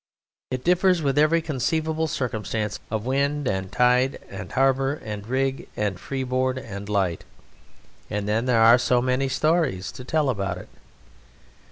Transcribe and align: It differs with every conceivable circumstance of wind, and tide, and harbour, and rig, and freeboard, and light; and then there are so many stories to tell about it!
It 0.49 0.63
differs 0.63 1.03
with 1.03 1.19
every 1.19 1.43
conceivable 1.43 2.07
circumstance 2.07 2.79
of 2.89 3.05
wind, 3.05 3.47
and 3.47 3.71
tide, 3.71 4.17
and 4.31 4.51
harbour, 4.51 4.95
and 4.95 5.27
rig, 5.27 5.67
and 5.77 5.99
freeboard, 5.99 6.57
and 6.57 6.89
light; 6.89 7.23
and 8.09 8.27
then 8.27 8.47
there 8.47 8.63
are 8.63 8.79
so 8.79 8.99
many 8.99 9.29
stories 9.29 9.91
to 9.91 10.03
tell 10.03 10.29
about 10.29 10.57
it! 10.57 10.69